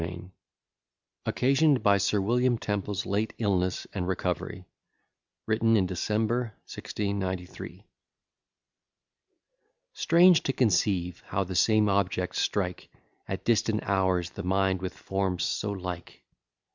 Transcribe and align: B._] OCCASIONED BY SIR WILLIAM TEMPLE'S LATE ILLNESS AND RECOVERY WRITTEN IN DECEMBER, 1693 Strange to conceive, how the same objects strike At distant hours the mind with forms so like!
B._] 0.01 0.31
OCCASIONED 1.27 1.83
BY 1.83 1.97
SIR 1.99 2.21
WILLIAM 2.23 2.57
TEMPLE'S 2.57 3.05
LATE 3.05 3.33
ILLNESS 3.37 3.85
AND 3.93 4.07
RECOVERY 4.07 4.65
WRITTEN 5.45 5.77
IN 5.77 5.85
DECEMBER, 5.85 6.39
1693 6.65 7.85
Strange 9.93 10.41
to 10.41 10.53
conceive, 10.53 11.21
how 11.27 11.43
the 11.43 11.53
same 11.53 11.87
objects 11.87 12.41
strike 12.41 12.89
At 13.27 13.45
distant 13.45 13.83
hours 13.83 14.31
the 14.31 14.41
mind 14.41 14.81
with 14.81 14.97
forms 14.97 15.43
so 15.43 15.69
like! 15.71 16.23